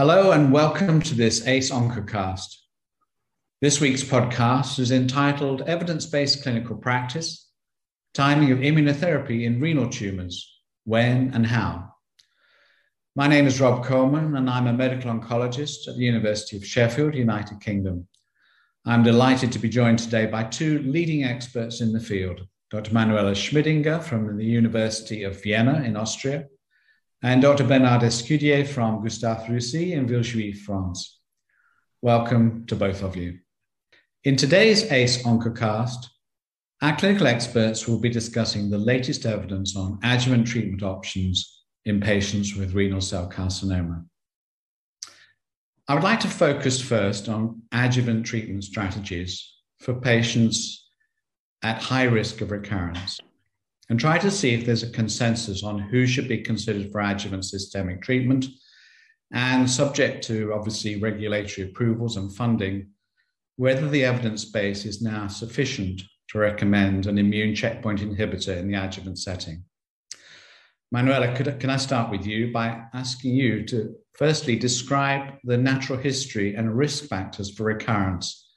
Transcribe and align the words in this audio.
Hello 0.00 0.30
and 0.32 0.50
welcome 0.50 1.02
to 1.02 1.14
this 1.14 1.46
ACE 1.46 1.70
Oncocast. 1.70 2.56
This 3.60 3.82
week's 3.82 4.02
podcast 4.02 4.78
is 4.78 4.92
entitled 4.92 5.60
Evidence 5.68 6.06
Based 6.06 6.42
Clinical 6.42 6.74
Practice 6.74 7.50
Timing 8.14 8.50
of 8.50 8.60
Immunotherapy 8.60 9.44
in 9.44 9.60
Renal 9.60 9.90
Tumours 9.90 10.58
When 10.84 11.34
and 11.34 11.46
How. 11.46 11.92
My 13.14 13.28
name 13.28 13.46
is 13.46 13.60
Rob 13.60 13.84
Coleman 13.84 14.34
and 14.36 14.48
I'm 14.48 14.68
a 14.68 14.72
medical 14.72 15.12
oncologist 15.12 15.86
at 15.86 15.96
the 15.96 16.04
University 16.04 16.56
of 16.56 16.64
Sheffield, 16.64 17.14
United 17.14 17.60
Kingdom. 17.60 18.08
I'm 18.86 19.02
delighted 19.02 19.52
to 19.52 19.58
be 19.58 19.68
joined 19.68 19.98
today 19.98 20.24
by 20.24 20.44
two 20.44 20.78
leading 20.78 21.24
experts 21.24 21.82
in 21.82 21.92
the 21.92 22.00
field 22.00 22.40
Dr. 22.70 22.94
Manuela 22.94 23.32
Schmidinger 23.32 24.02
from 24.02 24.38
the 24.38 24.46
University 24.46 25.24
of 25.24 25.42
Vienna 25.42 25.82
in 25.82 25.94
Austria 25.94 26.46
and 27.22 27.42
Dr. 27.42 27.64
Bernard 27.64 28.02
Escudier 28.02 28.66
from 28.66 29.02
Gustave 29.02 29.52
Roussy 29.52 29.92
in 29.92 30.08
Villejuif, 30.08 30.58
France. 30.60 31.18
Welcome 32.00 32.64
to 32.66 32.74
both 32.74 33.02
of 33.02 33.14
you. 33.14 33.40
In 34.24 34.36
today's 34.36 34.90
ACE 34.90 35.22
Oncocast, 35.24 36.06
our 36.80 36.96
clinical 36.96 37.26
experts 37.26 37.86
will 37.86 38.00
be 38.00 38.08
discussing 38.08 38.70
the 38.70 38.78
latest 38.78 39.26
evidence 39.26 39.76
on 39.76 39.98
adjuvant 40.02 40.46
treatment 40.46 40.82
options 40.82 41.62
in 41.84 42.00
patients 42.00 42.56
with 42.56 42.72
renal 42.72 43.02
cell 43.02 43.28
carcinoma. 43.28 44.04
I 45.88 45.94
would 45.94 46.02
like 46.02 46.20
to 46.20 46.28
focus 46.28 46.80
first 46.80 47.28
on 47.28 47.62
adjuvant 47.72 48.24
treatment 48.24 48.64
strategies 48.64 49.56
for 49.78 49.92
patients 49.92 50.88
at 51.62 51.82
high 51.82 52.04
risk 52.04 52.40
of 52.40 52.50
recurrence 52.50 53.20
and 53.90 53.98
try 53.98 54.16
to 54.16 54.30
see 54.30 54.54
if 54.54 54.64
there's 54.64 54.84
a 54.84 54.90
consensus 54.90 55.64
on 55.64 55.78
who 55.80 56.06
should 56.06 56.28
be 56.28 56.38
considered 56.38 56.90
for 56.92 57.00
adjuvant 57.00 57.44
systemic 57.44 58.00
treatment 58.00 58.46
and 59.32 59.68
subject 59.68 60.24
to 60.24 60.52
obviously 60.54 61.00
regulatory 61.00 61.68
approvals 61.68 62.16
and 62.16 62.32
funding, 62.34 62.88
whether 63.56 63.88
the 63.88 64.04
evidence 64.04 64.44
base 64.44 64.84
is 64.84 65.02
now 65.02 65.26
sufficient 65.26 66.02
to 66.28 66.38
recommend 66.38 67.06
an 67.06 67.18
immune 67.18 67.54
checkpoint 67.54 68.00
inhibitor 68.00 68.56
in 68.56 68.68
the 68.68 68.78
adjuvant 68.78 69.18
setting. 69.18 69.64
Manuela, 70.92 71.34
could, 71.34 71.58
can 71.58 71.70
I 71.70 71.76
start 71.76 72.10
with 72.10 72.24
you 72.26 72.52
by 72.52 72.84
asking 72.94 73.34
you 73.34 73.64
to 73.66 73.94
firstly 74.14 74.56
describe 74.56 75.34
the 75.42 75.56
natural 75.56 75.98
history 75.98 76.54
and 76.54 76.76
risk 76.76 77.06
factors 77.06 77.50
for 77.50 77.64
recurrence 77.64 78.54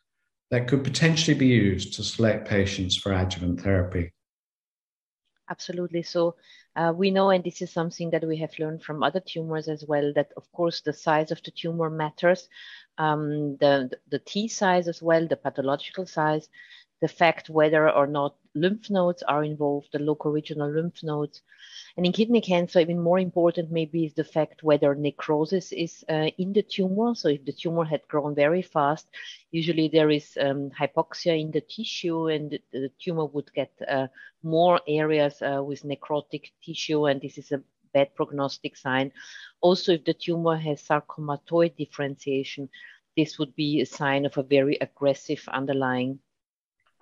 that 0.52 0.68
could 0.68 0.84
potentially 0.84 1.38
be 1.38 1.48
used 1.48 1.94
to 1.96 2.04
select 2.04 2.48
patients 2.48 2.96
for 2.96 3.14
adjuvant 3.14 3.62
therapy? 3.62 4.12
Absolutely. 5.54 6.02
So 6.02 6.36
uh, 6.76 6.92
we 6.96 7.12
know, 7.12 7.30
and 7.30 7.44
this 7.44 7.62
is 7.62 7.72
something 7.72 8.10
that 8.12 8.24
we 8.28 8.38
have 8.38 8.58
learned 8.58 8.82
from 8.84 9.04
other 9.04 9.20
tumors 9.20 9.68
as 9.68 9.86
well, 9.88 10.12
that 10.16 10.32
of 10.36 10.52
course 10.52 10.82
the 10.82 10.94
size 10.94 11.30
of 11.32 11.42
the 11.44 11.52
tumor 11.52 11.90
matters, 11.92 12.50
um, 12.98 13.58
the, 13.58 13.92
the 14.10 14.20
T 14.20 14.48
size 14.48 14.88
as 14.88 15.02
well, 15.02 15.28
the 15.28 15.36
pathological 15.38 16.06
size, 16.08 16.50
the 17.02 17.08
fact 17.08 17.50
whether 17.50 17.88
or 17.90 18.08
not 18.08 18.36
lymph 18.56 18.90
nodes 18.90 19.24
are 19.24 19.44
involved, 19.44 19.90
the 19.92 20.00
local 20.00 20.32
regional 20.32 20.70
lymph 20.72 21.04
nodes, 21.04 21.42
and 21.96 22.06
in 22.06 22.12
kidney 22.12 22.42
cancer, 22.42 22.80
even 22.80 23.00
more 23.00 23.20
important 23.20 23.72
maybe 23.72 24.06
is 24.06 24.14
the 24.14 24.24
fact 24.24 24.64
whether 24.64 24.96
necrosis 24.96 25.72
is 25.72 26.04
uh, 26.10 26.30
in 26.38 26.54
the 26.54 26.64
tumor. 26.64 27.14
So 27.14 27.30
if 27.30 27.46
the 27.46 27.54
tumor 27.54 27.86
had 27.86 28.08
grown 28.08 28.34
very 28.34 28.62
fast, 28.62 29.08
usually 29.52 29.88
there 29.88 30.10
is 30.10 30.38
um, 30.42 30.72
hypoxia 30.72 31.40
in 31.40 31.52
the 31.52 31.62
tissue 31.62 32.28
and 32.28 32.52
the, 32.52 32.62
the 32.72 32.92
tumor 33.00 33.26
would 33.26 33.54
get 33.54 33.72
uh, 33.88 34.08
more 34.42 34.82
areas 34.88 35.42
uh, 35.42 35.64
with 35.64 35.84
necrotic 35.84 36.52
tissue 36.64 37.06
and 37.06 37.22
this 37.22 37.38
is 37.38 37.52
a 37.52 37.62
bad 37.94 38.14
prognostic 38.16 38.76
sign. 38.76 39.12
Also, 39.62 39.94
if 39.94 40.04
the 40.04 40.16
tumor 40.16 40.58
has 40.58 40.82
sarcomatoid 40.82 41.78
differentiation, 41.78 42.70
this 43.16 43.38
would 43.38 43.56
be 43.56 43.82
a 43.82 43.86
sign 43.86 44.26
of 44.26 44.38
a 44.38 44.44
very 44.44 44.78
aggressive 44.82 45.48
underlying 45.48 46.20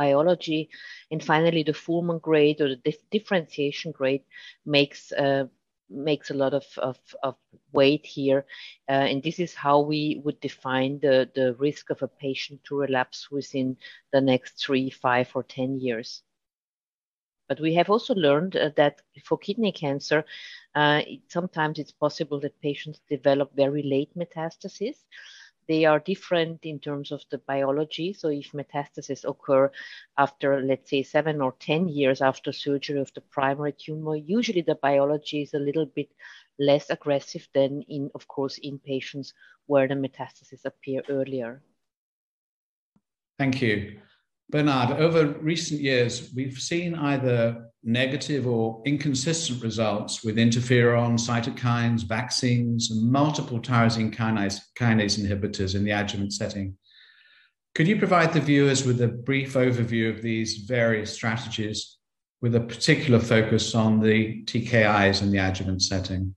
biology. 0.02 0.70
And 1.12 1.24
finally, 1.24 1.64
the 1.64 1.80
Fuhrman 1.84 2.22
grade 2.22 2.62
or 2.62 2.70
the 2.70 2.82
dif- 2.92 3.10
differentiation 3.12 3.92
grade 3.92 4.24
makes 4.66 5.12
uh, 5.12 5.46
makes 5.90 6.32
a 6.32 6.34
lot 6.34 6.54
of, 6.54 6.66
of, 6.78 6.98
of 7.24 7.36
weight 7.74 8.06
here. 8.06 8.46
Uh, 8.90 9.08
and 9.12 9.24
this 9.24 9.40
is 9.40 9.54
how 9.54 9.82
we 9.82 10.22
would 10.24 10.40
define 10.42 11.00
the, 11.02 11.30
the 11.36 11.54
risk 11.60 11.90
of 11.92 12.02
a 12.02 12.08
patient 12.08 12.60
to 12.66 12.78
relapse 12.78 13.30
within 13.32 13.78
the 14.14 14.22
next 14.22 14.64
three, 14.66 14.90
five, 14.90 15.30
or 15.36 15.44
10 15.44 15.80
years. 15.80 16.24
But 17.50 17.60
we 17.60 17.74
have 17.76 17.90
also 17.90 18.14
learned 18.16 18.56
uh, 18.56 18.70
that 18.78 19.02
for 19.26 19.38
kidney 19.38 19.72
cancer, 19.72 20.26
uh, 20.76 21.02
it, 21.06 21.22
sometimes 21.30 21.80
it's 21.80 21.92
possible 21.92 22.40
that 22.42 22.62
patients 22.62 23.02
develop 23.10 23.52
very 23.56 23.84
late 23.84 24.10
metastases. 24.18 24.96
They 25.72 25.86
are 25.86 26.00
different 26.00 26.66
in 26.66 26.80
terms 26.80 27.14
of 27.14 27.24
the 27.30 27.38
biology. 27.38 28.12
So 28.12 28.28
if 28.28 28.52
metastases 28.52 29.24
occur 29.24 29.72
after, 30.18 30.62
let's 30.62 30.90
say, 30.90 31.02
seven 31.02 31.40
or 31.40 31.54
10 31.60 31.88
years 31.88 32.22
after 32.22 32.52
surgery 32.52 33.00
of 33.00 33.14
the 33.14 33.22
primary 33.22 33.72
tumor, 33.72 34.18
usually 34.18 34.64
the 34.64 34.76
biology 34.76 35.44
is 35.44 35.54
a 35.54 35.60
little 35.60 35.86
bit 35.86 36.10
less 36.60 36.90
aggressive 36.90 37.48
than 37.54 37.84
in, 37.84 38.12
of 38.14 38.28
course, 38.28 38.58
in 38.58 38.80
patients 38.80 39.34
where 39.68 39.88
the 39.88 39.94
metastases 39.94 40.66
appear 40.66 41.04
earlier. 41.08 41.64
Thank 43.40 43.62
you. 43.62 44.02
Bernard, 44.52 45.00
over 45.00 45.28
recent 45.40 45.80
years, 45.80 46.32
we've 46.36 46.60
seen 46.60 46.94
either 46.94 47.70
negative 47.84 48.46
or 48.46 48.84
inconsistent 48.86 49.64
results 49.64 50.24
with 50.24 50.36
interferon, 50.36 51.14
cytokines, 51.14 52.04
vaccines, 52.04 52.92
and 52.92 53.10
multiple 53.10 53.60
tyrosine 53.60 54.14
kinase, 54.14 54.60
kinase 54.78 55.18
inhibitors 55.20 55.74
in 55.74 55.84
the 55.84 55.92
adjuvant 55.92 56.34
setting. 56.34 56.78
Could 57.74 57.88
you 57.88 57.98
provide 57.98 58.34
the 58.34 58.42
viewers 58.42 58.86
with 58.86 59.02
a 59.02 59.08
brief 59.08 59.54
overview 59.54 60.14
of 60.14 60.22
these 60.22 60.58
various 60.58 61.14
strategies 61.14 61.98
with 62.42 62.54
a 62.54 62.60
particular 62.60 63.20
focus 63.20 63.74
on 63.74 64.02
the 64.02 64.44
TKIs 64.44 65.22
in 65.22 65.32
the 65.32 65.38
adjuvant 65.38 65.82
setting? 65.82 66.36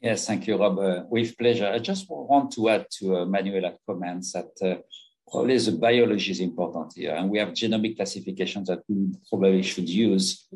Yes, 0.00 0.26
thank 0.26 0.46
you, 0.46 0.56
Rob. 0.56 0.78
Uh, 0.78 1.04
with 1.08 1.38
pleasure. 1.38 1.68
I 1.68 1.78
just 1.78 2.10
want 2.10 2.52
to 2.52 2.68
add 2.68 2.86
to 2.98 3.18
uh, 3.18 3.24
Manuela's 3.24 3.78
comments 3.88 4.32
that 4.32 4.50
uh, 4.60 4.82
probably 5.30 5.58
the 5.58 5.72
biology 5.72 6.30
is 6.30 6.40
important 6.40 6.92
here. 6.96 7.14
And 7.14 7.30
we 7.30 7.38
have 7.38 7.50
genomic 7.50 7.96
classifications 7.96 8.68
that 8.68 8.82
we 8.88 9.14
probably 9.28 9.62
should 9.62 9.88
use 9.88 10.46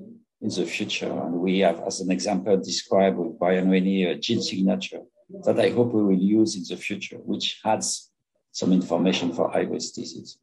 in 0.41 0.49
the 0.49 0.65
future. 0.67 1.11
And 1.11 1.35
we 1.35 1.61
have, 1.61 1.81
as 1.81 2.01
an 2.01 2.11
example, 2.11 2.57
described 2.57 3.17
with 3.17 3.39
Brian 3.39 3.73
a 3.73 4.15
gene 4.17 4.43
signature 4.43 5.03
that 5.45 5.59
I 5.59 5.71
hope 5.71 5.93
we 5.93 6.03
will 6.03 6.13
use 6.13 6.57
in 6.57 6.65
the 6.69 6.81
future, 6.81 7.19
which 7.19 7.61
adds 7.65 8.11
some 8.53 8.73
information 8.73 9.33
for 9.33 9.51
high 9.51 9.61
risk 9.61 9.95
disease. 9.95 10.39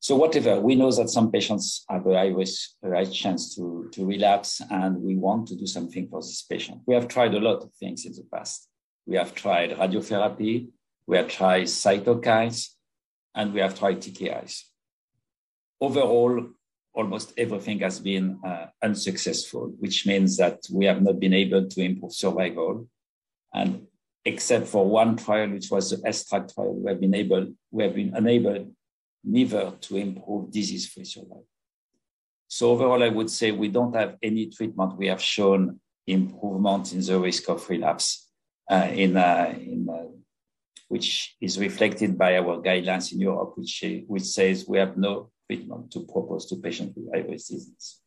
So 0.00 0.16
whatever, 0.16 0.60
we 0.60 0.76
know 0.76 0.92
that 0.92 1.10
some 1.10 1.30
patients 1.30 1.84
have 1.88 2.06
a 2.06 2.14
high 2.14 2.28
risk, 2.28 2.70
a 2.84 2.90
high 2.90 3.04
chance 3.04 3.54
to, 3.56 3.88
to 3.92 4.06
relapse, 4.06 4.62
and 4.70 4.96
we 4.96 5.16
want 5.16 5.48
to 5.48 5.56
do 5.56 5.66
something 5.66 6.08
for 6.08 6.20
this 6.20 6.42
patient. 6.42 6.82
We 6.86 6.94
have 6.94 7.08
tried 7.08 7.34
a 7.34 7.40
lot 7.40 7.62
of 7.62 7.72
things 7.74 8.06
in 8.06 8.12
the 8.12 8.24
past. 8.32 8.68
We 9.06 9.16
have 9.16 9.34
tried 9.34 9.70
radiotherapy, 9.70 10.68
we 11.08 11.16
have 11.16 11.28
tried 11.28 11.64
cytokines, 11.64 12.68
and 13.34 13.54
we 13.54 13.60
have 13.60 13.78
tried 13.78 14.02
TKIs. 14.02 14.64
Overall, 15.80 16.50
almost 16.92 17.32
everything 17.38 17.78
has 17.78 17.98
been 17.98 18.38
uh, 18.44 18.66
unsuccessful, 18.82 19.72
which 19.78 20.06
means 20.06 20.36
that 20.36 20.58
we 20.70 20.84
have 20.84 21.00
not 21.00 21.18
been 21.18 21.32
able 21.32 21.66
to 21.66 21.80
improve 21.80 22.12
survival. 22.12 22.86
And 23.54 23.86
except 24.24 24.66
for 24.66 24.84
one 24.86 25.16
trial, 25.16 25.48
which 25.48 25.70
was 25.70 25.90
the 25.90 26.06
S-TRAC 26.06 26.54
trial, 26.54 26.74
we 26.74 26.90
have 26.90 27.00
been 27.00 27.14
able, 27.14 27.54
we 27.70 27.84
have 27.84 27.94
been 27.94 28.12
unable 28.14 28.70
neither 29.24 29.72
to 29.80 29.96
improve 29.96 30.52
disease-free 30.52 31.06
survival. 31.06 31.46
So 32.48 32.70
overall, 32.70 33.02
I 33.02 33.08
would 33.08 33.30
say 33.30 33.50
we 33.50 33.68
don't 33.68 33.96
have 33.96 34.16
any 34.22 34.50
treatment. 34.50 34.98
We 34.98 35.06
have 35.06 35.22
shown 35.22 35.80
improvement 36.06 36.92
in 36.92 37.00
the 37.00 37.18
risk 37.18 37.48
of 37.48 37.66
relapse 37.70 38.28
uh, 38.70 38.88
in, 38.92 39.16
uh, 39.16 39.54
in 39.56 39.88
uh, 39.88 40.17
which 40.88 41.36
is 41.40 41.58
reflected 41.58 42.18
by 42.18 42.36
our 42.36 42.60
guidelines 42.62 43.12
in 43.12 43.20
Europe, 43.20 43.52
which, 43.56 43.84
which 44.06 44.24
says 44.24 44.66
we 44.66 44.78
have 44.78 44.96
no 44.96 45.30
treatment 45.46 45.90
to 45.92 46.00
propose 46.00 46.46
to 46.46 46.56
patients 46.56 46.94
with 46.96 47.12
high 47.12 47.28
risk 47.28 47.48
disease. 47.48 48.00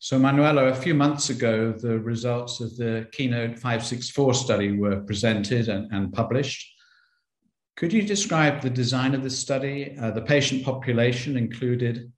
So, 0.00 0.18
Manuela, 0.18 0.66
a 0.66 0.74
few 0.74 0.94
months 0.94 1.28
ago, 1.28 1.72
the 1.72 1.98
results 1.98 2.60
of 2.60 2.76
the 2.76 3.08
Keynote 3.12 3.58
564 3.58 4.34
study 4.34 4.72
were 4.72 5.00
presented 5.00 5.68
and, 5.68 5.92
and 5.92 6.12
published. 6.12 6.72
Could 7.76 7.92
you 7.92 8.02
describe 8.02 8.60
the 8.60 8.70
design 8.70 9.14
of 9.14 9.22
the 9.22 9.30
study, 9.30 9.96
uh, 10.00 10.12
the 10.12 10.22
patient 10.22 10.64
population 10.64 11.36
included, 11.36 12.12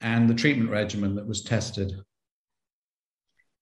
and 0.00 0.28
the 0.28 0.34
treatment 0.34 0.70
regimen 0.70 1.14
that 1.16 1.26
was 1.26 1.42
tested? 1.42 1.92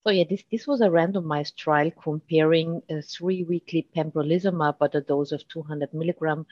So 0.07 0.11
yeah, 0.11 0.23
this, 0.23 0.45
this 0.49 0.65
was 0.65 0.79
a 0.79 0.87
randomized 0.87 1.57
trial 1.57 1.91
comparing 2.01 2.81
uh, 2.89 3.01
three 3.05 3.43
weekly 3.43 3.89
pembrolizumab 3.93 4.77
at 4.79 4.95
a 4.95 5.01
dose 5.01 5.33
of 5.33 5.45
200 5.49 5.93
milligram 5.93 6.45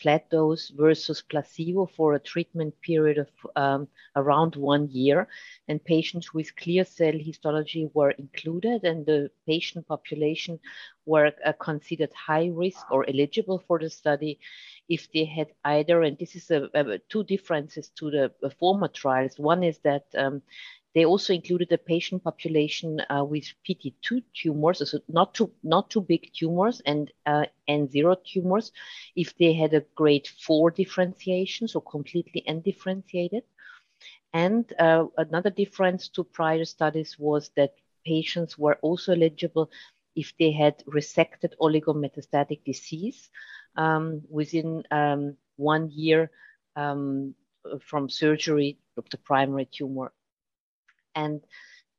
flat 0.00 0.28
dose 0.28 0.70
versus 0.70 1.22
placebo 1.22 1.86
for 1.86 2.14
a 2.14 2.18
treatment 2.18 2.74
period 2.82 3.18
of 3.18 3.28
um, 3.54 3.86
around 4.16 4.56
one 4.56 4.88
year. 4.90 5.28
And 5.68 5.84
patients 5.84 6.34
with 6.34 6.56
clear 6.56 6.84
cell 6.84 7.14
histology 7.16 7.88
were 7.94 8.10
included, 8.10 8.82
and 8.82 9.06
the 9.06 9.30
patient 9.46 9.86
population 9.86 10.58
were 11.06 11.30
uh, 11.44 11.52
considered 11.60 12.12
high 12.12 12.50
risk 12.52 12.90
or 12.90 13.08
eligible 13.08 13.62
for 13.68 13.78
the 13.78 13.88
study 13.88 14.40
if 14.88 15.10
they 15.12 15.24
had 15.24 15.48
either, 15.64 16.02
and 16.02 16.18
this 16.18 16.36
is 16.36 16.50
a, 16.50 16.68
a 16.74 16.98
two 17.08 17.24
differences 17.24 17.88
to 17.90 18.10
the 18.10 18.50
former 18.58 18.88
trials. 18.88 19.38
One 19.38 19.62
is 19.62 19.78
that 19.78 20.06
um, 20.16 20.42
they 20.96 21.04
also 21.04 21.34
included 21.34 21.70
a 21.72 21.76
patient 21.76 22.24
population 22.24 23.02
uh, 23.10 23.22
with 23.22 23.44
PT2 23.68 24.22
tumors, 24.32 24.90
so 24.90 24.98
not 25.08 25.34
too 25.34 25.52
not 25.62 25.90
too 25.90 26.00
big 26.00 26.32
tumors 26.32 26.80
and 26.86 27.12
uh, 27.26 27.44
zero 27.92 28.16
tumors, 28.24 28.72
if 29.14 29.36
they 29.36 29.52
had 29.52 29.74
a 29.74 29.84
grade 29.94 30.26
four 30.26 30.70
differentiation, 30.70 31.68
so 31.68 31.80
completely 31.80 32.42
undifferentiated. 32.46 33.42
And 34.32 34.72
uh, 34.78 35.04
another 35.18 35.50
difference 35.50 36.08
to 36.14 36.24
prior 36.24 36.64
studies 36.64 37.18
was 37.18 37.50
that 37.56 37.74
patients 38.06 38.56
were 38.56 38.78
also 38.80 39.12
eligible 39.12 39.70
if 40.14 40.32
they 40.38 40.50
had 40.50 40.82
resected 40.86 41.52
oligometastatic 41.60 42.64
disease 42.64 43.28
um, 43.76 44.22
within 44.30 44.82
um, 44.90 45.36
one 45.56 45.90
year 45.90 46.30
um, 46.74 47.34
from 47.82 48.08
surgery 48.08 48.78
of 48.96 49.04
the 49.10 49.18
primary 49.18 49.66
tumor 49.66 50.10
and 51.16 51.40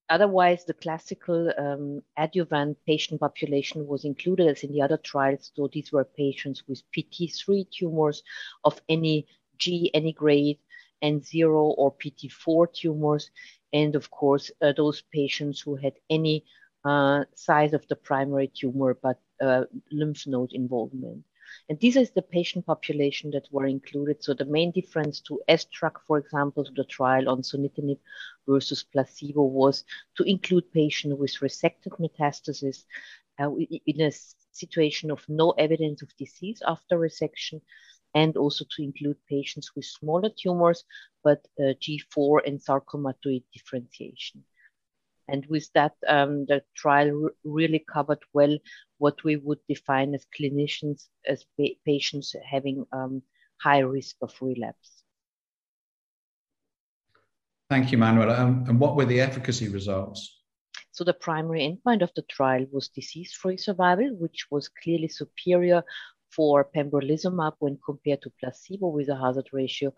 otherwise, 0.09 0.63
the 0.63 0.73
classical 0.73 1.51
um, 1.57 2.01
adjuvant 2.17 2.77
patient 2.85 3.19
population 3.19 3.85
was 3.87 4.05
included 4.05 4.47
as 4.47 4.63
in 4.63 4.71
the 4.71 4.81
other 4.81 4.97
trials. 4.97 5.51
So 5.55 5.67
these 5.67 5.91
were 5.91 6.05
patients 6.05 6.63
with 6.67 6.83
PT3 6.95 7.69
tumors 7.71 8.23
of 8.63 8.79
any 8.87 9.27
G, 9.57 9.91
any 9.93 10.13
grade, 10.13 10.59
and 11.01 11.25
zero 11.25 11.65
or 11.65 11.93
PT4 11.95 12.73
tumors. 12.73 13.31
And 13.73 13.95
of 13.95 14.09
course, 14.11 14.51
uh, 14.61 14.73
those 14.77 15.01
patients 15.11 15.59
who 15.61 15.75
had 15.75 15.93
any 16.09 16.45
uh, 16.85 17.25
size 17.35 17.73
of 17.73 17.85
the 17.89 17.95
primary 17.95 18.51
tumor 18.55 18.97
but 19.01 19.19
uh, 19.41 19.65
lymph 19.91 20.25
node 20.27 20.53
involvement. 20.53 21.23
And 21.69 21.80
this 21.80 21.95
is 21.95 22.12
the 22.12 22.21
patient 22.21 22.65
population 22.65 23.31
that 23.31 23.48
were 23.51 23.65
included. 23.65 24.24
So 24.24 24.33
the 24.33 24.45
main 24.45 24.71
difference 24.71 25.19
to 25.21 25.42
S-TRAC, 25.48 26.00
for 26.06 26.18
example, 26.18 26.63
to 26.63 26.71
the 26.71 26.86
trial 26.86 27.30
on 27.30 27.42
sunitinib 27.42 28.00
versus 28.48 28.83
placebo 28.83 29.44
was 29.44 29.83
to 30.15 30.24
include 30.24 30.71
patients 30.71 31.15
with 31.18 31.31
resected 31.42 32.00
metastasis 32.00 32.86
uh, 33.39 33.51
in 33.86 34.01
a 34.01 34.12
situation 34.51 35.12
of 35.12 35.24
no 35.27 35.51
evidence 35.51 36.01
of 36.01 36.15
disease 36.18 36.62
after 36.65 36.98
resection, 36.98 37.62
and 38.15 38.36
also 38.38 38.65
to 38.75 38.83
include 38.83 39.18
patients 39.30 39.75
with 39.75 39.86
smaller 39.86 40.30
tumors, 40.30 40.83
but 41.24 41.45
uh, 41.59 41.74
G4 41.83 42.48
and 42.48 42.59
sarcomatoid 42.59 43.44
differentiation. 43.54 44.44
And 45.27 45.45
with 45.47 45.69
that, 45.74 45.94
um, 46.07 46.45
the 46.45 46.62
trial 46.75 47.29
really 47.44 47.83
covered 47.91 48.24
well 48.33 48.57
what 48.97 49.24
we 49.24 49.35
would 49.35 49.59
define 49.68 50.13
as 50.15 50.25
clinicians 50.39 51.07
as 51.27 51.45
pa 51.59 51.68
patients 51.85 52.35
having 52.50 52.85
um, 52.91 53.21
high 53.62 53.79
risk 53.79 54.15
of 54.21 54.33
relapse. 54.41 55.03
Thank 57.69 57.91
you, 57.91 57.97
Manuela. 57.97 58.38
Um, 58.38 58.63
and 58.68 58.79
what 58.79 58.95
were 58.95 59.06
the 59.06 59.19
efficacy 59.19 59.68
results? 59.68 60.38
So 60.91 61.03
the 61.03 61.13
primary 61.13 61.62
endpoint 61.62 62.01
of 62.01 62.12
the 62.15 62.23
trial 62.23 62.65
was 62.71 62.88
disease-free 62.88 63.57
survival, 63.57 64.15
which 64.15 64.47
was 64.50 64.69
clearly 64.69 65.09
superior 65.09 65.83
for 66.31 66.69
pembrolizumab 66.75 67.53
when 67.59 67.77
compared 67.85 68.21
to 68.21 68.31
placebo 68.39 68.88
with 68.88 69.09
a 69.09 69.18
hazard 69.18 69.50
ratio 69.51 69.94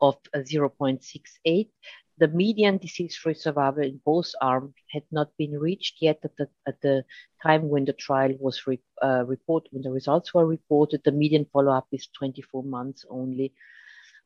of 0.00 0.16
0.68 0.34 1.68
the 2.18 2.28
median 2.28 2.78
disease-free 2.78 3.34
survival 3.34 3.82
in 3.82 4.00
both 4.04 4.30
arms 4.40 4.74
had 4.90 5.02
not 5.10 5.28
been 5.36 5.58
reached 5.58 5.96
yet 6.00 6.18
at 6.24 6.36
the, 6.36 6.48
at 6.66 6.80
the 6.80 7.04
time 7.42 7.68
when 7.68 7.84
the 7.84 7.92
trial 7.92 8.32
was 8.40 8.66
re, 8.66 8.78
uh, 9.02 9.24
reported, 9.26 9.68
when 9.72 9.82
the 9.82 9.90
results 9.90 10.32
were 10.32 10.46
reported. 10.46 11.02
The 11.04 11.12
median 11.12 11.46
follow-up 11.52 11.88
is 11.92 12.08
24 12.18 12.64
months 12.64 13.04
only. 13.10 13.52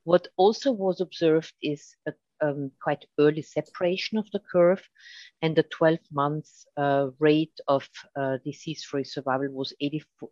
What 0.05 0.29
also 0.37 0.73
was 0.73 1.01
observed 1.01 1.53
is 1.63 1.95
a 2.07 2.13
um, 2.43 2.71
quite 2.83 3.05
early 3.19 3.43
separation 3.43 4.17
of 4.17 4.31
the 4.31 4.41
curve, 4.41 4.83
and 5.43 5.55
the 5.55 5.65
12 5.65 5.99
months 6.11 6.67
uh, 6.77 7.09
rate 7.19 7.59
of 7.69 7.87
uh, 8.17 8.39
disease-free 8.45 9.05
survival 9.05 9.49
was 9.51 9.75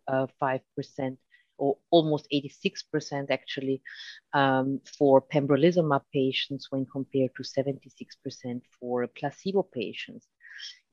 85% 0.09 1.17
or 1.59 1.77
almost 1.91 2.27
86% 2.33 3.29
actually 3.29 3.81
um, 4.33 4.79
for 4.97 5.21
pembrolizumab 5.21 6.01
patients 6.13 6.67
when 6.71 6.85
compared 6.85 7.31
to 7.35 7.43
76% 7.43 8.61
for 8.79 9.07
placebo 9.07 9.63
patients. 9.63 10.27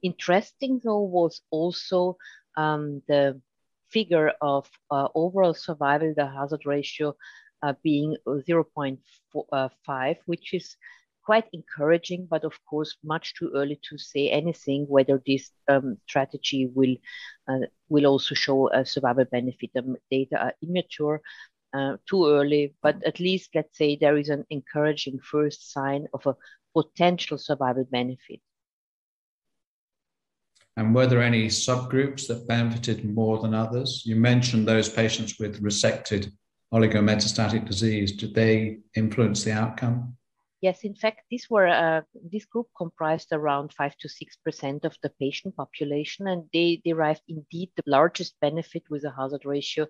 Interesting 0.02 0.80
though 0.84 1.02
was 1.02 1.40
also 1.50 2.16
um, 2.56 3.02
the 3.08 3.40
figure 3.88 4.32
of 4.40 4.68
uh, 4.90 5.08
overall 5.14 5.54
survival, 5.54 6.12
the 6.16 6.26
hazard 6.26 6.66
ratio 6.66 7.14
uh, 7.62 7.74
being 7.82 8.16
0.5, 8.26 8.98
uh, 9.52 10.14
which 10.26 10.54
is 10.54 10.76
quite 11.26 11.48
encouraging, 11.52 12.26
but 12.30 12.44
of 12.44 12.54
course, 12.70 12.96
much 13.02 13.34
too 13.34 13.50
early 13.54 13.78
to 13.88 13.98
say 13.98 14.30
anything 14.30 14.86
whether 14.88 15.20
this 15.26 15.50
um, 15.68 15.98
strategy 16.08 16.70
will 16.72 16.96
uh, 17.48 17.66
will 17.88 18.06
also 18.06 18.34
show 18.34 18.70
a 18.70 18.86
survival 18.86 19.24
benefit. 19.24 19.70
The 19.74 19.96
data 20.10 20.36
are 20.38 20.54
immature, 20.62 21.20
uh, 21.74 21.96
too 22.08 22.26
early, 22.28 22.74
but 22.80 22.96
at 23.04 23.18
least 23.18 23.50
let's 23.54 23.76
say 23.76 23.96
there 23.96 24.16
is 24.16 24.28
an 24.28 24.44
encouraging 24.50 25.18
first 25.18 25.72
sign 25.72 26.06
of 26.14 26.24
a 26.26 26.36
potential 26.72 27.38
survival 27.38 27.84
benefit. 27.90 28.40
And 30.76 30.94
were 30.94 31.06
there 31.06 31.22
any 31.22 31.46
subgroups 31.48 32.28
that 32.28 32.46
benefited 32.46 33.04
more 33.04 33.40
than 33.40 33.54
others? 33.54 34.02
You 34.04 34.16
mentioned 34.16 34.68
those 34.68 34.88
patients 34.88 35.40
with 35.40 35.62
resected 35.62 36.30
oligometastatic 36.72 37.66
disease. 37.66 38.12
Did 38.12 38.34
they 38.34 38.78
influence 38.94 39.42
the 39.42 39.52
outcome? 39.52 40.16
Yes, 40.62 40.84
in 40.84 40.94
fact, 40.94 41.20
these 41.30 41.48
were 41.50 41.68
uh, 41.68 42.00
this 42.32 42.46
group 42.46 42.68
comprised 42.76 43.28
around 43.30 43.74
five 43.74 43.94
to 43.98 44.08
six 44.08 44.36
percent 44.36 44.86
of 44.86 44.96
the 45.02 45.10
patient 45.20 45.54
population, 45.54 46.26
and 46.28 46.48
they 46.52 46.80
derived 46.82 47.20
indeed 47.28 47.70
the 47.76 47.82
largest 47.86 48.40
benefit 48.40 48.82
with 48.88 49.04
a 49.04 49.10
hazard 49.10 49.44
ratio 49.44 49.86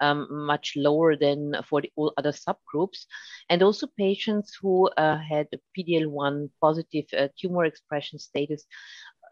um, 0.00 0.28
much 0.30 0.74
lower 0.76 1.16
than 1.16 1.54
for 1.66 1.80
the, 1.80 1.90
all 1.96 2.12
other 2.18 2.32
subgroups, 2.32 3.06
and 3.48 3.62
also 3.62 3.86
patients 3.96 4.54
who 4.60 4.88
uh, 4.98 5.16
had 5.16 5.48
PD-L1 5.76 6.50
positive 6.60 7.06
uh, 7.16 7.28
tumor 7.38 7.64
expression 7.64 8.18
status 8.18 8.66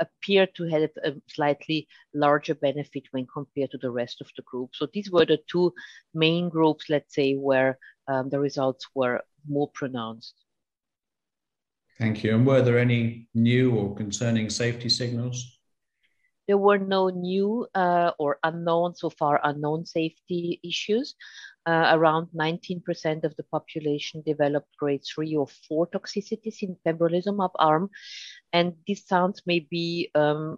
appear 0.00 0.46
to 0.46 0.64
have 0.68 0.90
a 1.04 1.12
slightly 1.28 1.86
larger 2.14 2.54
benefit 2.54 3.02
when 3.10 3.26
compared 3.26 3.70
to 3.72 3.78
the 3.78 3.90
rest 3.90 4.22
of 4.22 4.28
the 4.36 4.42
group. 4.42 4.70
So 4.72 4.86
these 4.92 5.10
were 5.10 5.26
the 5.26 5.38
two 5.50 5.74
main 6.14 6.48
groups, 6.48 6.86
let's 6.88 7.14
say, 7.14 7.34
where 7.34 7.78
um, 8.06 8.30
the 8.30 8.40
results 8.40 8.86
were 8.94 9.20
more 9.46 9.70
pronounced. 9.74 10.34
Thank 11.98 12.22
you. 12.22 12.34
And 12.34 12.46
were 12.46 12.62
there 12.62 12.78
any 12.78 13.28
new 13.34 13.74
or 13.74 13.94
concerning 13.94 14.50
safety 14.50 14.88
signals? 14.88 15.58
There 16.46 16.58
were 16.58 16.78
no 16.78 17.10
new 17.10 17.66
uh, 17.74 18.12
or 18.18 18.38
unknown, 18.42 18.94
so 18.94 19.10
far 19.10 19.40
unknown 19.44 19.84
safety 19.84 20.60
issues. 20.64 21.14
Uh, 21.66 21.90
around 21.92 22.28
19% 22.34 23.24
of 23.24 23.36
the 23.36 23.42
population 23.42 24.22
developed 24.24 24.74
grade 24.78 25.02
3 25.04 25.36
or 25.36 25.46
4 25.68 25.88
toxicities 25.88 26.62
in 26.62 26.76
pembrolizumab 26.86 27.50
arm. 27.56 27.90
And 28.54 28.72
this 28.86 29.06
sounds 29.06 29.42
maybe 29.44 30.10
um, 30.14 30.56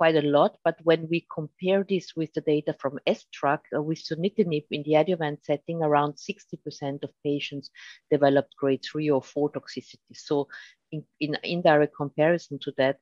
quite 0.00 0.16
a 0.16 0.30
lot. 0.38 0.56
But 0.64 0.76
when 0.82 1.06
we 1.10 1.26
compare 1.30 1.84
this 1.86 2.16
with 2.16 2.32
the 2.32 2.40
data 2.40 2.74
from 2.78 2.98
S-TRAC 3.06 3.60
uh, 3.76 3.82
with 3.82 3.98
sunitinib 3.98 4.64
in 4.70 4.82
the 4.84 4.94
adjuvant 4.94 5.44
setting, 5.44 5.82
around 5.82 6.14
60% 6.14 7.04
of 7.04 7.10
patients 7.22 7.68
developed 8.10 8.56
grade 8.56 8.82
three 8.82 9.10
or 9.10 9.22
four 9.22 9.52
toxicity. 9.52 10.14
So 10.14 10.48
in, 10.90 11.04
in 11.20 11.36
indirect 11.44 11.94
comparison 11.94 12.58
to 12.60 12.72
that, 12.78 12.96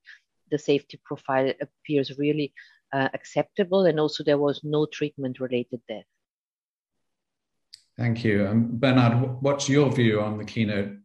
the 0.51 0.59
safety 0.59 1.01
profile 1.05 1.53
appears 1.61 2.19
really 2.19 2.53
uh, 2.93 3.09
acceptable. 3.15 3.87
And 3.87 4.01
also 4.01 4.25
there 4.25 4.43
was 4.49 4.65
no 4.65 4.85
treatment 4.87 5.39
related 5.39 5.81
death. 5.89 6.11
Thank 7.97 8.25
you. 8.25 8.49
Um, 8.49 8.71
Bernard, 8.73 9.41
what's 9.41 9.69
your 9.69 9.93
view 9.93 10.21
on 10.21 10.37
the 10.37 10.45
keynote 10.45 10.97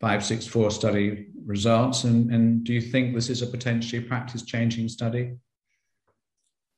564 0.00 0.70
study 0.70 1.26
results? 1.44 2.04
And, 2.04 2.30
and 2.32 2.64
do 2.64 2.72
you 2.72 2.80
think 2.80 3.14
this 3.14 3.30
is 3.30 3.42
a 3.42 3.46
potentially 3.46 4.02
practice 4.02 4.42
changing 4.42 4.88
study? 4.88 5.36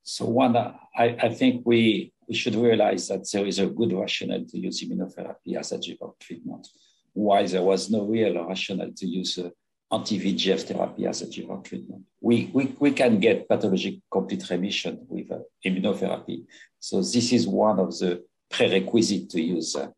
So, 0.02 0.24
one, 0.24 0.56
I, 0.56 0.74
I 0.96 1.34
think 1.34 1.62
we, 1.66 2.12
we 2.28 2.34
should 2.34 2.54
realize 2.54 3.08
that 3.08 3.28
there 3.30 3.46
is 3.46 3.58
a 3.58 3.66
good 3.66 3.92
rationale 3.92 4.44
to 4.44 4.58
use 4.58 4.82
immunotherapy 4.82 5.56
as 5.58 5.72
a 5.72 5.76
adjuvant 5.76 6.18
treatment, 6.20 6.66
why 7.12 7.46
there 7.46 7.62
was 7.62 7.90
no 7.90 8.04
real 8.04 8.42
rationale 8.46 8.92
to 8.96 9.06
use 9.06 9.38
uh, 9.38 9.50
anti 9.92 10.18
VEGF 10.18 10.62
therapy 10.62 11.06
as 11.06 11.20
a 11.20 11.26
adjuvant 11.26 11.64
treatment. 11.64 12.04
We, 12.20 12.50
we, 12.54 12.74
we 12.78 12.92
can 12.92 13.18
get 13.20 13.48
pathologic 13.48 14.00
complete 14.10 14.48
remission 14.48 15.06
with 15.08 15.30
uh, 15.30 15.40
immunotherapy. 15.66 16.46
So, 16.80 17.02
this 17.02 17.32
is 17.32 17.46
one 17.46 17.78
of 17.78 17.90
the 17.98 18.24
prerequisites 18.50 19.34
to 19.34 19.42
use 19.42 19.76
uh, 19.76 19.88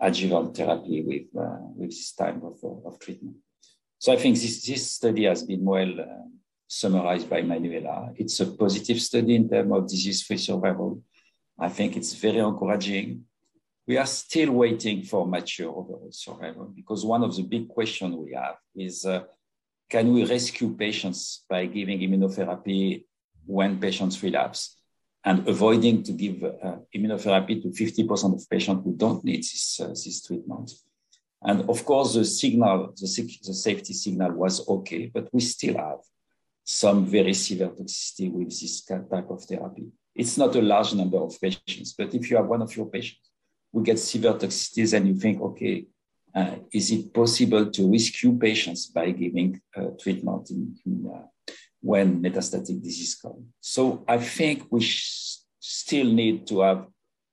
adjuvant 0.00 0.56
therapy 0.56 1.02
with, 1.02 1.42
uh, 1.42 1.58
with 1.74 1.90
this 1.90 2.12
type 2.12 2.42
of, 2.42 2.58
of 2.84 2.98
treatment. 2.98 3.36
So 3.98 4.12
I 4.12 4.16
think 4.16 4.36
this, 4.36 4.64
this 4.66 4.92
study 4.92 5.24
has 5.24 5.42
been 5.42 5.64
well 5.64 5.94
summarized 6.68 7.30
by 7.30 7.42
Manuela. 7.42 8.12
It's 8.16 8.40
a 8.40 8.46
positive 8.46 9.00
study 9.00 9.36
in 9.36 9.48
terms 9.48 9.72
of 9.72 9.88
disease-free 9.88 10.38
survival. 10.38 11.02
I 11.58 11.68
think 11.68 11.96
it's 11.96 12.14
very 12.14 12.38
encouraging. 12.38 13.24
We 13.86 13.96
are 13.96 14.06
still 14.06 14.52
waiting 14.52 15.02
for 15.02 15.26
mature 15.26 15.70
overall 15.70 16.08
survival 16.10 16.72
because 16.74 17.04
one 17.04 17.22
of 17.22 17.34
the 17.34 17.42
big 17.42 17.68
questions 17.68 18.14
we 18.16 18.34
have 18.34 18.56
is 18.74 19.06
uh, 19.06 19.22
can 19.88 20.12
we 20.12 20.24
rescue 20.24 20.74
patients 20.74 21.44
by 21.48 21.66
giving 21.66 22.00
immunotherapy 22.00 23.04
when 23.46 23.78
patients 23.78 24.20
relapse 24.22 24.76
and 25.26 25.46
avoiding 25.48 26.04
to 26.04 26.12
give 26.12 26.42
uh, 26.44 26.76
immunotherapy 26.94 27.60
to 27.60 27.68
50% 27.68 28.34
of 28.34 28.48
patients 28.48 28.82
who 28.84 28.94
don't 28.96 29.24
need 29.24 29.42
this, 29.42 29.80
uh, 29.82 29.88
this 29.88 30.24
treatment. 30.24 30.70
And 31.42 31.68
of 31.68 31.84
course, 31.84 32.14
the 32.14 32.24
signal, 32.24 32.94
the, 32.96 33.38
the 33.44 33.54
safety 33.54 33.92
signal 33.92 34.32
was 34.32 34.66
okay, 34.68 35.10
but 35.12 35.28
we 35.32 35.40
still 35.40 35.76
have 35.76 35.98
some 36.62 37.06
very 37.06 37.34
severe 37.34 37.70
toxicity 37.70 38.30
with 38.32 38.48
this 38.48 38.84
type 38.84 39.30
of 39.30 39.42
therapy. 39.44 39.88
It's 40.14 40.38
not 40.38 40.54
a 40.54 40.62
large 40.62 40.94
number 40.94 41.18
of 41.18 41.38
patients, 41.40 41.92
but 41.98 42.14
if 42.14 42.30
you 42.30 42.36
have 42.36 42.46
one 42.46 42.62
of 42.62 42.74
your 42.76 42.86
patients 42.86 43.28
who 43.72 43.82
gets 43.82 44.04
severe 44.04 44.34
toxicities 44.34 44.96
and 44.96 45.08
you 45.08 45.16
think, 45.16 45.40
okay, 45.40 45.86
uh, 46.34 46.56
is 46.72 46.92
it 46.92 47.12
possible 47.12 47.66
to 47.66 47.90
rescue 47.90 48.38
patients 48.38 48.86
by 48.86 49.10
giving 49.10 49.60
uh, 49.76 49.86
treatment 50.00 50.50
in, 50.50 50.76
in, 50.86 51.12
uh, 51.12 51.52
when 51.80 52.22
metastatic 52.22 52.80
disease 52.80 53.16
comes? 53.16 53.45
So 53.68 54.04
I 54.06 54.18
think 54.18 54.68
we 54.70 54.80
sh- 54.80 55.38
still 55.58 56.06
need 56.06 56.46
to 56.46 56.60
have 56.60 56.86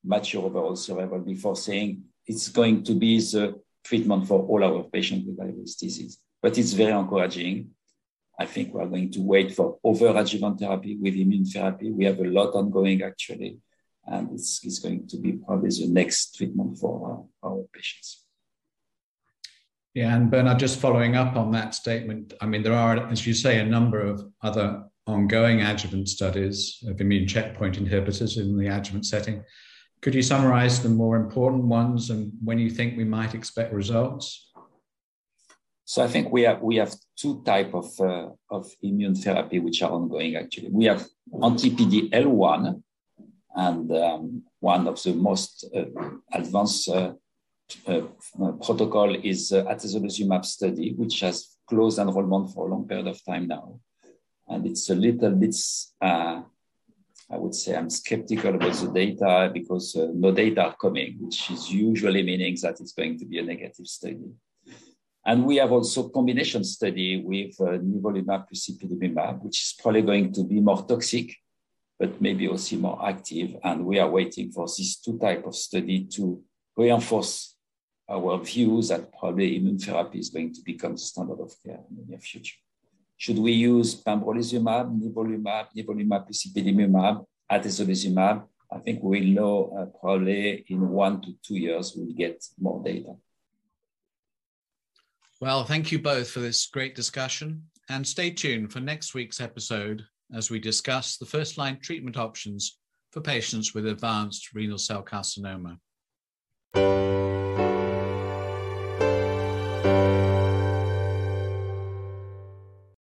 mature 0.03 0.43
overall 0.43 0.75
survival 0.75 1.19
before 1.19 1.55
saying 1.55 2.05
it's 2.25 2.47
going 2.49 2.83
to 2.85 2.95
be 2.95 3.19
the 3.19 3.61
treatment 3.83 4.27
for 4.27 4.41
all 4.41 4.63
our 4.63 4.81
patients 4.85 5.27
with 5.27 5.39
high 5.39 5.53
disease. 5.53 6.17
But 6.41 6.57
it's 6.57 6.73
very 6.73 6.91
encouraging 6.91 7.69
I 8.39 8.47
think 8.47 8.73
we're 8.73 8.87
going 8.87 9.11
to 9.11 9.21
wait 9.21 9.53
for 9.53 9.77
over 9.83 10.07
adjuvant 10.07 10.59
therapy 10.59 10.97
with 10.99 11.13
immune 11.13 11.45
therapy. 11.45 11.91
We 11.91 12.05
have 12.05 12.17
a 12.17 12.23
lot 12.23 12.55
ongoing 12.55 13.03
actually, 13.03 13.59
and 14.07 14.31
it's, 14.33 14.65
it's 14.65 14.79
going 14.79 15.07
to 15.09 15.17
be 15.17 15.33
probably 15.33 15.69
the 15.69 15.87
next 15.87 16.35
treatment 16.35 16.79
for 16.79 17.27
our, 17.43 17.51
our 17.51 17.63
patients. 17.71 18.25
Yeah, 19.93 20.15
and 20.15 20.31
Bernard, 20.31 20.57
just 20.57 20.79
following 20.79 21.15
up 21.15 21.35
on 21.35 21.51
that 21.51 21.75
statement, 21.75 22.33
I 22.41 22.47
mean, 22.47 22.63
there 22.63 22.73
are, 22.73 22.97
as 23.11 23.27
you 23.27 23.35
say, 23.35 23.59
a 23.59 23.65
number 23.65 24.01
of 24.01 24.25
other 24.41 24.85
ongoing 25.07 25.61
adjuvant 25.61 26.07
studies 26.07 26.83
of 26.87 27.01
immune 27.01 27.27
checkpoint 27.27 27.77
inhibitors 27.77 28.37
in 28.37 28.57
the 28.57 28.67
adjuvant 28.67 29.05
setting. 29.05 29.43
Could 30.01 30.15
you 30.15 30.21
summarize 30.21 30.81
the 30.81 30.89
more 30.89 31.15
important 31.15 31.63
ones 31.63 32.09
and 32.09 32.31
when 32.43 32.59
you 32.59 32.69
think 32.69 32.97
we 32.97 33.05
might 33.05 33.35
expect 33.35 33.73
results? 33.73 34.51
So 35.85 36.03
I 36.03 36.07
think 36.07 36.31
we 36.31 36.43
have 36.43 36.61
we 36.61 36.77
have 36.77 36.95
two 37.15 37.43
type 37.43 37.73
of 37.73 37.87
uh, 37.99 38.29
of 38.49 38.65
immune 38.81 39.15
therapy 39.15 39.59
which 39.59 39.81
are 39.81 39.91
ongoing. 39.91 40.35
Actually, 40.35 40.69
we 40.71 40.85
have 40.85 41.05
anti-PD-L1, 41.41 42.81
and 43.55 43.91
um, 43.91 44.43
one 44.59 44.87
of 44.87 45.01
the 45.03 45.13
most 45.13 45.65
uh, 45.75 45.85
advanced 46.31 46.89
uh, 46.89 47.13
uh 47.87 48.01
protocol 48.65 49.13
is 49.15 49.51
uh, 49.51 49.65
atezolizumab 49.65 50.45
study, 50.45 50.93
which 50.93 51.19
has 51.19 51.57
closed 51.67 51.99
enrollment 51.99 52.53
for 52.53 52.67
a 52.67 52.71
long 52.71 52.87
period 52.87 53.07
of 53.07 53.23
time 53.25 53.47
now, 53.47 53.79
and 54.47 54.65
it's 54.65 54.89
a 54.89 54.95
little 54.95 55.31
bit. 55.31 55.55
Uh, 56.01 56.41
I 57.31 57.37
would 57.37 57.55
say 57.55 57.75
I'm 57.75 57.89
skeptical 57.89 58.55
about 58.55 58.73
the 58.73 58.91
data 58.91 59.49
because 59.51 59.95
no 60.13 60.31
data 60.31 60.65
are 60.65 60.75
coming, 60.75 61.17
which 61.19 61.49
is 61.49 61.71
usually 61.71 62.21
meaning 62.21 62.55
that 62.61 62.79
it's 62.79 62.93
going 62.93 63.17
to 63.19 63.25
be 63.25 63.39
a 63.39 63.43
negative 63.43 63.87
study. 63.87 64.33
And 65.25 65.45
we 65.45 65.55
have 65.55 65.71
also 65.71 66.09
combination 66.09 66.63
study 66.63 67.23
with 67.23 67.59
uh, 67.61 67.79
nivolumab 67.79 68.47
plus 68.47 68.69
ipilimumab, 68.69 69.41
which 69.41 69.63
is 69.63 69.75
probably 69.81 70.01
going 70.01 70.33
to 70.33 70.43
be 70.43 70.59
more 70.59 70.85
toxic, 70.85 71.33
but 71.97 72.21
maybe 72.21 72.47
also 72.47 72.75
more 72.75 72.99
active. 73.07 73.55
And 73.63 73.85
we 73.85 73.99
are 73.99 74.09
waiting 74.09 74.51
for 74.51 74.67
these 74.67 74.97
two 74.97 75.17
type 75.17 75.45
of 75.47 75.55
study 75.55 76.05
to 76.15 76.43
reinforce 76.75 77.55
our 78.09 78.37
view 78.43 78.81
that 78.83 79.17
probably 79.17 79.55
immune 79.55 79.79
therapy 79.79 80.19
is 80.19 80.29
going 80.29 80.53
to 80.53 80.61
become 80.61 80.91
the 80.91 80.97
standard 80.97 81.39
of 81.39 81.53
care 81.63 81.79
in 81.89 81.95
the 81.95 82.03
near 82.05 82.19
future. 82.19 82.57
Should 83.17 83.39
we 83.39 83.51
use 83.51 84.01
pembrolizumab, 84.03 84.99
nivolumab, 84.99 85.67
nivolumab 85.75 86.27
ipilimumab, 86.29 87.25
atezolizumab? 87.51 88.43
I 88.71 88.79
think 88.79 88.99
we'll 89.03 89.23
know 89.23 89.71
uh, 89.77 89.85
probably 89.99 90.65
in 90.67 90.89
one 90.89 91.21
to 91.21 91.33
two 91.45 91.57
years 91.57 91.93
we'll 91.95 92.13
get 92.13 92.43
more 92.59 92.83
data. 92.83 93.15
Well, 95.39 95.63
thank 95.63 95.91
you 95.91 95.99
both 95.99 96.29
for 96.29 96.39
this 96.39 96.65
great 96.67 96.95
discussion 96.95 97.63
and 97.89 98.07
stay 98.07 98.31
tuned 98.31 98.71
for 98.71 98.79
next 98.79 99.13
week's 99.13 99.41
episode 99.41 100.03
as 100.33 100.49
we 100.49 100.59
discuss 100.59 101.17
the 101.17 101.25
first 101.25 101.57
line 101.57 101.79
treatment 101.81 102.17
options 102.17 102.79
for 103.11 103.21
patients 103.21 103.73
with 103.73 103.85
advanced 103.85 104.53
renal 104.53 104.77
cell 104.77 105.03
carcinoma. 105.03 105.77